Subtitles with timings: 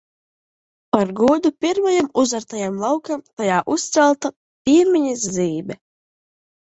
[0.95, 4.35] Par godu pirmajam uzartajam laukam tajā uzcelta
[4.67, 5.83] piemiņas zīme.